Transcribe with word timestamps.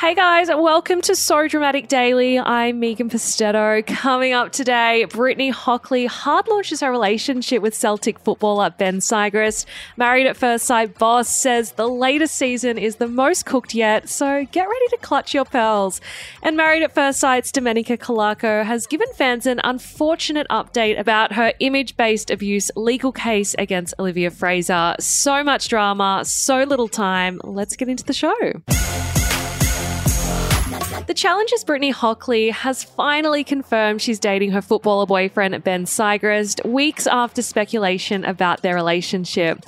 Hey 0.00 0.14
guys, 0.14 0.48
welcome 0.48 1.02
to 1.02 1.14
So 1.14 1.46
Dramatic 1.46 1.86
Daily. 1.86 2.38
I'm 2.38 2.80
Megan 2.80 3.10
Pustetto. 3.10 3.86
Coming 3.86 4.32
up 4.32 4.50
today, 4.50 5.04
Brittany 5.04 5.50
Hockley 5.50 6.06
hard 6.06 6.48
launches 6.48 6.80
her 6.80 6.90
relationship 6.90 7.60
with 7.60 7.74
Celtic 7.74 8.18
footballer 8.18 8.70
Ben 8.70 9.00
Siegrist. 9.00 9.66
Married 9.98 10.26
at 10.26 10.38
First 10.38 10.64
Sight 10.64 10.98
boss 10.98 11.28
says 11.28 11.72
the 11.72 11.86
latest 11.86 12.34
season 12.34 12.78
is 12.78 12.96
the 12.96 13.08
most 13.08 13.44
cooked 13.44 13.74
yet, 13.74 14.08
so 14.08 14.46
get 14.50 14.64
ready 14.64 14.88
to 14.88 14.96
clutch 15.02 15.34
your 15.34 15.44
pearls. 15.44 16.00
And 16.42 16.56
Married 16.56 16.82
at 16.82 16.94
First 16.94 17.20
Sight's 17.20 17.52
Domenica 17.52 17.98
Calarco 17.98 18.64
has 18.64 18.86
given 18.86 19.12
fans 19.16 19.44
an 19.44 19.60
unfortunate 19.64 20.46
update 20.48 20.98
about 20.98 21.34
her 21.34 21.52
image 21.60 21.98
based 21.98 22.30
abuse 22.30 22.70
legal 22.74 23.12
case 23.12 23.54
against 23.58 23.92
Olivia 23.98 24.30
Frazer. 24.30 24.94
So 24.98 25.44
much 25.44 25.68
drama, 25.68 26.22
so 26.24 26.62
little 26.62 26.88
time. 26.88 27.38
Let's 27.44 27.76
get 27.76 27.90
into 27.90 28.04
the 28.04 28.14
show. 28.14 28.62
The 31.10 31.14
challenge 31.14 31.52
is 31.52 31.64
Brittany 31.64 31.90
Hockley 31.90 32.50
has 32.50 32.84
finally 32.84 33.42
confirmed 33.42 34.00
she's 34.00 34.20
dating 34.20 34.52
her 34.52 34.62
footballer 34.62 35.06
boyfriend 35.06 35.64
Ben 35.64 35.84
Siegrist 35.84 36.64
weeks 36.64 37.08
after 37.08 37.42
speculation 37.42 38.24
about 38.24 38.62
their 38.62 38.76
relationship. 38.76 39.58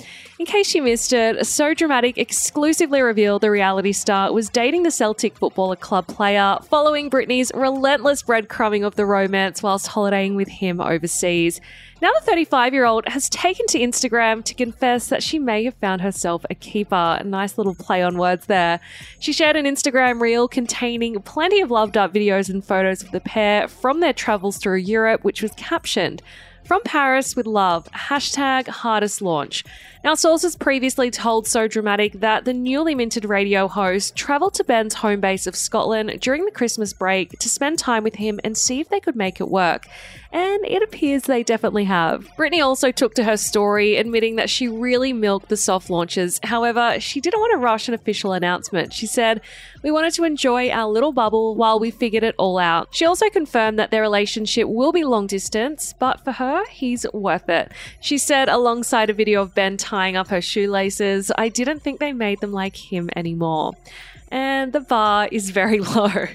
In 0.43 0.47
case 0.47 0.75
you 0.75 0.83
missed 0.83 1.13
it, 1.13 1.47
So 1.47 1.73
Dramatic 1.73 2.17
exclusively 2.17 3.01
revealed 3.01 3.43
the 3.43 3.49
reality 3.49 3.93
star 3.93 4.33
was 4.33 4.49
dating 4.49 4.83
the 4.83 4.91
Celtic 4.91 5.37
Footballer 5.37 5.77
Club 5.77 6.05
player 6.07 6.57
following 6.69 7.07
Brittany's 7.07 7.49
relentless 7.55 8.23
breadcrumbing 8.23 8.85
of 8.85 8.95
the 8.95 9.05
romance 9.05 9.63
whilst 9.63 9.87
holidaying 9.87 10.35
with 10.35 10.49
him 10.49 10.81
overseas. 10.81 11.61
Now, 12.01 12.11
the 12.19 12.25
35 12.25 12.73
year 12.73 12.83
old 12.83 13.07
has 13.07 13.29
taken 13.29 13.67
to 13.67 13.79
Instagram 13.79 14.43
to 14.43 14.53
confess 14.53 15.07
that 15.07 15.23
she 15.23 15.39
may 15.39 15.63
have 15.63 15.75
found 15.75 16.01
herself 16.01 16.45
a 16.49 16.55
keeper. 16.55 17.17
A 17.21 17.23
nice 17.23 17.57
little 17.57 17.75
play 17.75 18.03
on 18.03 18.17
words 18.17 18.47
there. 18.47 18.81
She 19.19 19.31
shared 19.31 19.55
an 19.55 19.63
Instagram 19.63 20.19
reel 20.19 20.49
containing 20.49 21.21
plenty 21.21 21.61
of 21.61 21.71
loved 21.71 21.95
up 21.95 22.13
videos 22.13 22.49
and 22.49 22.65
photos 22.65 23.01
of 23.01 23.11
the 23.11 23.21
pair 23.21 23.69
from 23.69 24.01
their 24.01 24.11
travels 24.11 24.57
through 24.57 24.79
Europe, 24.79 25.23
which 25.23 25.41
was 25.41 25.53
captioned. 25.53 26.21
From 26.65 26.81
Paris 26.83 27.35
with 27.35 27.45
love, 27.45 27.89
hashtag 27.91 28.67
hardest 28.67 29.21
launch. 29.21 29.65
Now, 30.01 30.15
sources 30.15 30.55
previously 30.57 31.11
told 31.11 31.47
So 31.47 31.67
Dramatic 31.67 32.19
that 32.19 32.43
the 32.43 32.53
newly 32.53 32.93
minted 32.93 33.23
radio 33.23 33.69
host 33.69 34.17
travelled 34.17 34.53
to 34.55 34.63
Ben's 34.65 34.95
home 34.95 35.21
base 35.21 35.47
of 35.47 35.55
Scotland 35.55 36.19
during 36.19 36.43
the 36.43 36.51
Christmas 36.51 36.91
break 36.91 37.37
to 37.39 37.49
spend 37.49 37.79
time 37.79 38.03
with 38.03 38.15
him 38.15 38.39
and 38.43 38.57
see 38.57 38.81
if 38.81 38.89
they 38.89 38.99
could 38.99 39.15
make 39.15 39.39
it 39.39 39.47
work. 39.47 39.87
And 40.33 40.65
it 40.65 40.81
appears 40.81 41.23
they 41.23 41.43
definitely 41.43 41.85
have. 41.85 42.27
Brittany 42.35 42.59
also 42.59 42.91
took 42.91 43.13
to 43.15 43.23
her 43.23 43.37
story, 43.37 43.95
admitting 43.95 44.35
that 44.35 44.49
she 44.49 44.67
really 44.67 45.13
milked 45.13 45.47
the 45.47 45.55
soft 45.55 45.89
launches. 45.89 46.39
However, 46.43 46.99
she 46.99 47.21
didn't 47.21 47.39
want 47.39 47.53
to 47.53 47.59
rush 47.59 47.87
an 47.87 47.93
official 47.93 48.33
announcement. 48.33 48.91
She 48.91 49.05
said, 49.05 49.39
We 49.83 49.91
wanted 49.91 50.13
to 50.15 50.25
enjoy 50.25 50.69
our 50.69 50.89
little 50.89 51.13
bubble 51.13 51.55
while 51.55 51.79
we 51.79 51.91
figured 51.91 52.23
it 52.23 52.35
all 52.37 52.57
out. 52.57 52.89
She 52.91 53.05
also 53.05 53.29
confirmed 53.29 53.79
that 53.79 53.91
their 53.91 54.01
relationship 54.01 54.67
will 54.67 54.91
be 54.91 55.05
long 55.05 55.27
distance, 55.27 55.93
but 55.97 56.21
for 56.25 56.33
her, 56.33 56.52
he's 56.69 57.05
worth 57.13 57.49
it. 57.49 57.71
She 57.99 58.17
said 58.17 58.49
alongside 58.49 59.09
a 59.09 59.13
video 59.13 59.41
of 59.41 59.55
Ben 59.55 59.77
tying 59.77 60.15
up 60.15 60.27
her 60.27 60.41
shoelaces, 60.41 61.31
I 61.37 61.49
didn't 61.49 61.81
think 61.81 61.99
they 61.99 62.13
made 62.13 62.39
them 62.41 62.51
like 62.51 62.75
him 62.75 63.09
anymore. 63.15 63.73
And 64.29 64.73
the 64.73 64.81
bar 64.81 65.29
is 65.31 65.49
very 65.51 65.79
low. 65.95 66.27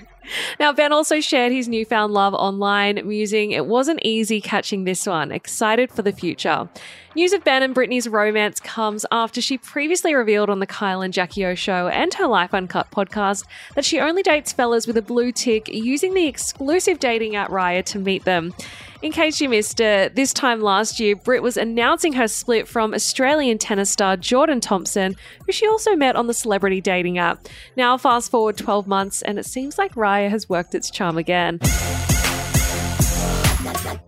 Now, 0.60 0.72
Ben 0.72 0.92
also 0.92 1.20
shared 1.20 1.52
his 1.52 1.68
newfound 1.68 2.12
love 2.12 2.34
online, 2.34 3.00
musing, 3.06 3.52
It 3.52 3.66
wasn't 3.66 4.00
easy 4.02 4.40
catching 4.40 4.84
this 4.84 5.06
one. 5.06 5.32
Excited 5.32 5.90
for 5.90 6.02
the 6.02 6.12
future. 6.12 6.68
News 7.14 7.32
of 7.32 7.44
Ben 7.44 7.62
and 7.62 7.74
Brittany's 7.74 8.08
romance 8.08 8.60
comes 8.60 9.04
after 9.10 9.40
she 9.40 9.58
previously 9.58 10.14
revealed 10.14 10.50
on 10.50 10.60
the 10.60 10.66
Kyle 10.66 11.00
and 11.00 11.12
Jackie 11.12 11.44
O 11.44 11.54
show 11.54 11.88
and 11.88 12.12
her 12.14 12.26
Life 12.26 12.54
Uncut 12.54 12.90
podcast 12.90 13.44
that 13.74 13.84
she 13.84 13.98
only 13.98 14.22
dates 14.22 14.52
fellas 14.52 14.86
with 14.86 14.96
a 14.96 15.02
blue 15.02 15.32
tick 15.32 15.68
using 15.68 16.14
the 16.14 16.26
exclusive 16.26 16.98
dating 16.98 17.34
app 17.34 17.50
Raya 17.50 17.84
to 17.86 17.98
meet 17.98 18.24
them. 18.24 18.54
In 19.00 19.12
case 19.12 19.40
you 19.40 19.48
missed 19.48 19.78
it, 19.78 20.16
this 20.16 20.32
time 20.32 20.60
last 20.60 20.98
year, 20.98 21.14
Britt 21.14 21.40
was 21.40 21.56
announcing 21.56 22.14
her 22.14 22.26
split 22.26 22.66
from 22.66 22.92
Australian 22.92 23.56
tennis 23.56 23.90
star 23.90 24.16
Jordan 24.16 24.60
Thompson, 24.60 25.14
who 25.46 25.52
she 25.52 25.68
also 25.68 25.94
met 25.94 26.16
on 26.16 26.26
the 26.26 26.34
celebrity 26.34 26.80
dating 26.80 27.16
app. 27.16 27.46
Now, 27.76 27.96
fast 27.96 28.28
forward 28.28 28.56
12 28.56 28.88
months, 28.88 29.22
and 29.22 29.38
it 29.38 29.46
seems 29.46 29.78
like 29.78 29.94
Raya 29.94 30.30
has 30.30 30.48
worked 30.48 30.74
its 30.74 30.90
charm 30.90 31.16
again. 31.16 31.60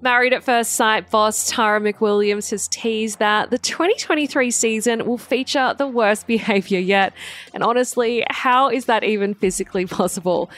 Married 0.01 0.33
at 0.33 0.43
First 0.43 0.73
Sight 0.73 1.09
boss 1.09 1.49
Tara 1.49 1.81
McWilliams 1.81 2.51
has 2.51 2.67
teased 2.67 3.21
that 3.21 3.51
the 3.51 3.59
2023 3.59 4.51
season 4.51 5.07
will 5.07 5.19
feature 5.19 5.73
the 5.79 5.87
worst 5.87 6.27
behaviour 6.27 6.81
yet. 6.81 7.13
And 7.55 7.63
honestly, 7.63 8.25
how 8.29 8.71
is 8.71 8.87
that 8.87 9.05
even 9.05 9.35
physically 9.35 9.87
possible? 9.87 10.51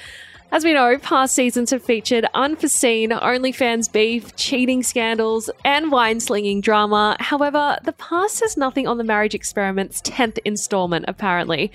As 0.53 0.65
we 0.67 0.75
know, 0.75 0.99
past 0.99 1.35
seasons 1.35 1.71
have 1.71 1.83
featured 1.83 2.27
unforeseen 2.35 3.09
OnlyFans 3.09 3.91
beef, 3.91 4.37
cheating 4.37 4.83
scandals, 4.83 5.49
and 5.65 5.91
wine 5.91 6.21
slinging 6.21 6.61
drama. 6.61 7.17
However, 7.21 7.79
the 7.85 7.95
past 7.95 8.41
has 8.41 8.59
nothing 8.59 8.87
on 8.87 8.99
the 8.99 9.03
marriage 9.03 9.35
experiment's 9.35 10.03
10th 10.03 10.39
installment, 10.45 11.07
apparently. 11.09 11.73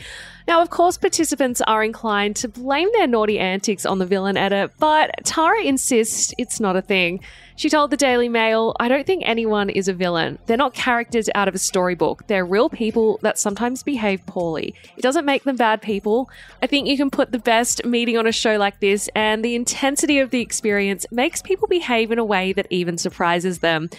Now, 0.47 0.61
of 0.61 0.69
course, 0.69 0.95
participants 0.95 1.59
are 1.61 1.83
inclined 1.83 2.35
to 2.37 2.47
blame 2.47 2.87
their 2.93 3.07
naughty 3.07 3.39
antics 3.39 3.83
on 3.83 3.97
the 3.97 4.05
villain 4.05 4.37
edit, 4.37 4.71
but 4.77 5.11
Tara 5.25 5.63
insists 5.63 6.35
it's 6.37 6.59
not 6.59 6.75
a 6.75 6.81
thing. 6.83 7.19
She 7.57 7.71
told 7.71 7.89
the 7.89 7.97
Daily 7.97 8.29
Mail, 8.29 8.75
I 8.79 8.87
don't 8.87 9.07
think 9.07 9.23
anyone 9.25 9.71
is 9.71 9.87
a 9.87 9.93
villain. 9.93 10.37
They're 10.45 10.55
not 10.55 10.75
characters 10.75 11.27
out 11.33 11.47
of 11.47 11.55
a 11.55 11.57
storybook. 11.57 12.27
They're 12.27 12.45
real 12.45 12.69
people 12.69 13.19
that 13.23 13.39
sometimes 13.39 13.81
behave 13.81 14.23
poorly. 14.27 14.75
It 14.95 15.01
doesn't 15.01 15.25
make 15.25 15.43
them 15.43 15.55
bad 15.55 15.81
people. 15.81 16.29
I 16.61 16.67
think 16.67 16.87
you 16.87 16.97
can 16.97 17.09
put 17.09 17.31
the 17.31 17.39
best 17.39 17.83
meeting 17.83 18.15
on 18.15 18.27
a 18.27 18.31
show 18.31 18.57
like 18.57 18.66
this, 18.79 19.09
and 19.15 19.43
the 19.43 19.55
intensity 19.55 20.19
of 20.19 20.29
the 20.29 20.41
experience 20.41 21.05
makes 21.11 21.41
people 21.41 21.67
behave 21.67 22.11
in 22.11 22.19
a 22.19 22.25
way 22.25 22.53
that 22.53 22.67
even 22.69 22.97
surprises 22.97 23.59
them. 23.59 23.89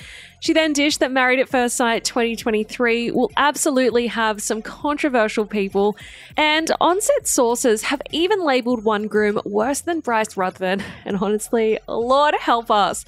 She 0.41 0.53
then 0.53 0.73
dished 0.73 1.01
that 1.01 1.11
Married 1.11 1.41
at 1.41 1.49
First 1.49 1.77
Sight 1.77 2.05
2023 2.05 3.11
will 3.11 3.31
absolutely 3.37 4.07
have 4.07 4.41
some 4.41 4.63
controversial 4.63 5.45
people, 5.47 5.97
and 6.37 6.71
on-set 6.81 7.27
sources 7.27 7.83
have 7.83 8.01
even 8.11 8.45
labelled 8.45 8.85
one 8.85 9.09
groom 9.09 9.41
worse 9.45 9.81
than 9.81 10.01
Bryce 10.01 10.37
Ruthven. 10.37 10.83
And 11.05 11.17
honestly, 11.19 11.79
Lord 11.89 12.35
help 12.35 12.71
us. 12.71 13.07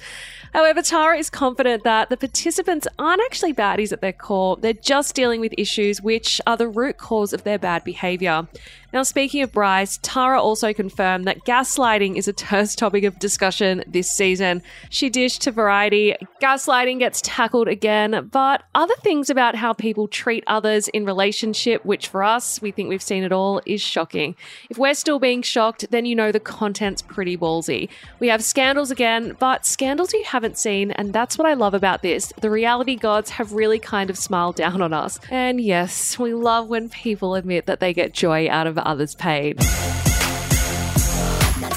However, 0.53 0.81
Tara 0.81 1.17
is 1.17 1.29
confident 1.29 1.83
that 1.83 2.09
the 2.09 2.17
participants 2.17 2.87
aren't 2.99 3.21
actually 3.21 3.53
baddies 3.53 3.91
at 3.93 4.01
their 4.01 4.11
core. 4.11 4.57
They're 4.57 4.73
just 4.73 5.15
dealing 5.15 5.39
with 5.39 5.53
issues 5.57 6.01
which 6.01 6.41
are 6.47 6.57
the 6.57 6.67
root 6.67 6.97
cause 6.97 7.31
of 7.31 7.43
their 7.43 7.59
bad 7.59 7.83
behaviour. 7.83 8.47
Now, 8.93 9.03
speaking 9.03 9.41
of 9.41 9.53
Bryce, 9.53 9.99
Tara 10.01 10.41
also 10.41 10.73
confirmed 10.73 11.25
that 11.25 11.45
gaslighting 11.45 12.17
is 12.17 12.27
a 12.27 12.33
terse 12.33 12.75
topic 12.75 13.05
of 13.05 13.19
discussion 13.19 13.85
this 13.87 14.11
season. 14.11 14.61
She 14.89 15.09
dished 15.09 15.41
to 15.43 15.51
Variety, 15.51 16.15
gaslighting 16.41 16.99
gets 16.99 17.21
tackled 17.21 17.69
again, 17.69 18.29
but 18.31 18.63
other 18.75 18.95
things 19.01 19.29
about 19.29 19.55
how 19.55 19.71
people 19.71 20.09
treat 20.09 20.43
others 20.45 20.89
in 20.89 21.05
relationship, 21.05 21.85
which 21.85 22.09
for 22.09 22.21
us, 22.21 22.61
we 22.61 22.71
think 22.71 22.89
we've 22.89 23.01
seen 23.01 23.23
it 23.23 23.31
all, 23.31 23.61
is 23.65 23.79
shocking. 23.81 24.35
If 24.69 24.77
we're 24.77 24.93
still 24.93 25.19
being 25.19 25.41
shocked, 25.41 25.85
then 25.91 26.05
you 26.05 26.13
know 26.13 26.33
the 26.33 26.41
content's 26.41 27.01
pretty 27.01 27.37
ballsy. 27.37 27.87
We 28.19 28.27
have 28.27 28.43
scandals 28.43 28.91
again, 28.91 29.37
but 29.39 29.65
scandals 29.65 30.11
you 30.11 30.23
haven't 30.25 30.57
seen, 30.57 30.91
and 30.91 31.13
that's 31.13 31.37
what 31.37 31.47
I 31.47 31.53
love 31.53 31.73
about 31.73 32.01
this. 32.01 32.33
The 32.41 32.49
reality 32.49 32.97
gods 32.97 33.29
have 33.31 33.53
really 33.53 33.79
kind 33.79 34.09
of 34.09 34.17
smiled 34.17 34.57
down 34.57 34.81
on 34.81 34.91
us. 34.91 35.17
And 35.29 35.61
yes, 35.61 36.19
we 36.19 36.33
love 36.33 36.67
when 36.67 36.89
people 36.89 37.35
admit 37.35 37.67
that 37.67 37.79
they 37.79 37.93
get 37.93 38.13
joy 38.13 38.49
out 38.49 38.67
of 38.67 38.80
others' 38.85 39.15
pain. 39.15 39.57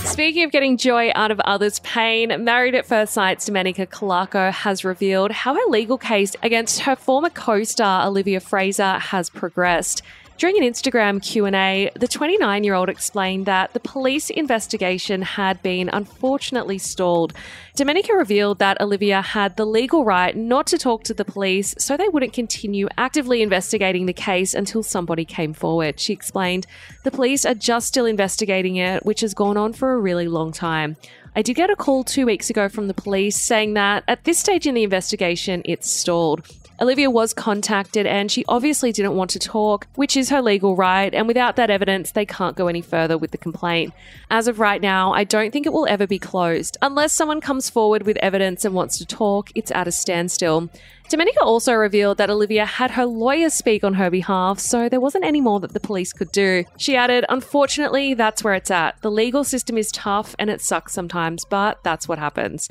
Speaking 0.05 0.45
of 0.45 0.53
getting 0.53 0.77
joy 0.77 1.11
out 1.15 1.31
of 1.31 1.41
others' 1.41 1.81
pain, 1.81 2.45
Married 2.45 2.75
at 2.75 2.87
First 2.87 3.15
Sight's 3.15 3.49
Domenica 3.49 3.87
Calarco 3.89 4.53
has 4.53 4.85
revealed 4.85 5.33
how 5.33 5.55
her 5.55 5.65
legal 5.69 5.99
case 5.99 6.37
against 6.43 6.81
her 6.81 6.95
former 6.95 7.31
co-star 7.31 8.07
Olivia 8.07 8.39
Frazer 8.39 8.99
has 8.99 9.29
progressed. 9.29 10.03
During 10.37 10.57
an 10.63 10.69
Instagram 10.69 11.23
Q&A, 11.23 11.91
the 11.95 12.09
29-year-old 12.09 12.89
explained 12.89 13.47
that 13.47 13.73
the 13.73 13.79
police 13.79 14.31
investigation 14.31 15.23
had 15.23 15.63
been 15.63 15.89
unfortunately 15.93 16.77
stalled. 16.77 17.33
Domenica 17.77 18.19
revealed 18.19 18.59
that 18.59 18.81
Olivia 18.81 19.23
had 19.23 19.57
the 19.57 19.65
legal 19.65 20.05
right 20.05 20.37
not 20.37 20.67
to 20.67 20.77
talk 20.77 21.05
to 21.05 21.15
the 21.15 21.25
police 21.25 21.77
so 21.79 21.97
they 21.97 22.09
wouldn't 22.09 22.33
continue 22.33 22.89
actively 22.99 23.43
investigating 23.43 24.07
the 24.07 24.13
case 24.13 24.55
until 24.55 24.83
somebody 24.83 25.25
came 25.25 25.53
forward. 25.53 26.01
She 26.01 26.13
explained, 26.13 26.67
"The 27.05 27.13
police 27.13 27.47
are 27.47 27.55
just 27.55 27.87
still 27.87 28.05
investigating 28.05 28.75
it, 28.75 29.07
which 29.07 29.21
has 29.21 29.35
gone 29.35 29.57
on 29.57 29.73
for 29.73 29.93
a 29.93 29.99
really 29.99 30.27
long 30.27 30.51
time." 30.51 30.97
I 31.37 31.43
did 31.43 31.55
get 31.55 31.71
a 31.71 31.77
call 31.77 32.03
two 32.03 32.27
weeks 32.27 32.51
ago 32.51 32.69
from 32.69 32.89
the 32.89 32.95
police 32.95 33.45
saying 33.47 33.75
that 33.75 34.03
at 34.09 34.25
this 34.25 34.39
stage 34.39 34.67
in 34.67 34.75
the 34.75 34.83
investigation, 34.83 35.63
it's 35.65 35.91
stalled. 35.91 36.47
Olivia 36.81 37.09
was 37.09 37.33
contacted 37.33 38.05
and 38.05 38.31
she 38.33 38.45
obviously 38.49 38.91
didn't 38.91 39.15
want 39.15 39.31
to 39.31 39.39
talk, 39.39 39.87
which 39.95 40.17
is 40.17 40.31
her 40.31 40.43
legal 40.43 40.75
right, 40.75 41.15
and 41.15 41.29
without 41.29 41.55
that 41.57 41.71
evidence, 41.71 42.11
they 42.13 42.27
can't 42.27 42.57
go 42.57 42.67
any 42.67 42.81
further 42.81 43.17
with 43.17 43.31
the 43.31 43.39
complaint. 43.39 43.93
As 44.29 44.49
of 44.49 44.59
right 44.59 44.81
now, 44.81 45.13
I 45.13 45.23
don't 45.23 45.53
think 45.53 45.67
it 45.67 45.73
will 45.73 45.87
ever 45.89 46.07
be 46.07 46.19
closed. 46.19 46.77
Unless 46.83 47.13
someone 47.13 47.41
comes 47.41 47.71
forward 47.71 48.03
with 48.03 48.17
evidence 48.17 48.65
and 48.65 48.75
wants 48.75 48.99
to 48.99 49.07
talk, 49.07 49.51
it's 49.55 49.71
at 49.71 49.87
a 49.87 49.93
standstill. 49.93 50.69
Domenica 51.09 51.43
also 51.43 51.75
revealed 51.75 52.19
that 52.19 52.31
Olivia 52.31 52.67
had 52.67 52.93
her 52.93 53.07
lawyer 53.07 53.51
speak 53.51 53.85
on 53.85 53.95
her 53.95 54.11
behalf, 54.11 54.59
so 54.59 54.89
there 54.89 55.01
wasn't 55.01 55.25
any 55.25 55.41
more 55.41 55.61
that 55.61 55.75
the 55.75 55.81
police 55.81 56.13
could 56.13 56.33
do. 56.33 56.65
She 56.77 56.97
added, 56.97 57.25
Unfortunately, 57.29 58.15
that's 58.15 58.43
where 58.43 58.55
it's 58.55 58.71
at. 58.71 59.01
The 59.03 59.11
legal 59.11 59.45
system 59.45 59.79
is 59.79 59.93
tough 59.93 60.35
and 60.39 60.51
it 60.51 60.61
sucks 60.61 60.93
sometimes, 60.93 61.45
but 61.45 61.85
that's 61.85 62.09
what 62.09 62.19
happens. 62.19 62.69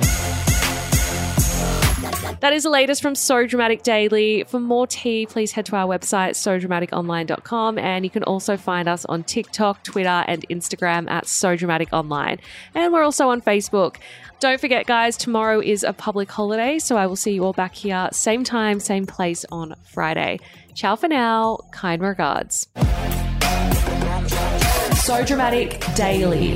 That 2.41 2.51
is 2.51 2.63
the 2.63 2.69
latest 2.69 3.01
from 3.01 3.15
So 3.15 3.47
Dramatic 3.47 3.83
Daily. 3.83 4.43
For 4.43 4.59
more 4.59 4.85
tea, 4.85 5.25
please 5.25 5.53
head 5.53 5.65
to 5.67 5.75
our 5.75 5.87
website, 5.87 6.31
sodramaticonline.com, 6.31 7.79
and 7.79 8.03
you 8.03 8.09
can 8.09 8.23
also 8.23 8.57
find 8.57 8.89
us 8.89 9.05
on 9.05 9.23
TikTok, 9.23 9.83
Twitter, 9.83 10.23
and 10.27 10.47
Instagram 10.49 11.09
at 11.09 11.27
So 11.27 11.55
Dramatic 11.55 11.93
Online. 11.93 12.39
And 12.75 12.91
we're 12.91 13.03
also 13.03 13.29
on 13.29 13.41
Facebook. 13.41 13.97
Don't 14.39 14.59
forget, 14.59 14.85
guys, 14.85 15.15
tomorrow 15.15 15.61
is 15.61 15.83
a 15.83 15.93
public 15.93 16.29
holiday, 16.29 16.79
so 16.79 16.97
I 16.97 17.07
will 17.07 17.15
see 17.15 17.33
you 17.33 17.45
all 17.45 17.53
back 17.53 17.75
here, 17.75 18.09
same 18.11 18.43
time, 18.43 18.81
same 18.81 19.05
place 19.05 19.45
on 19.51 19.75
Friday. 19.83 20.39
Ciao 20.73 20.97
for 20.97 21.07
now. 21.07 21.59
Kind 21.71 22.01
regards. 22.01 22.67
So 25.05 25.23
Dramatic 25.23 25.83
Daily. 25.95 26.55